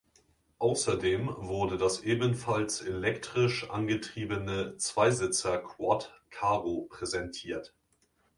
[0.57, 7.75] Außerdem wurde das ebenfalls elektrisch angetriebene Zweisitzer-Quad Karo präsentiert.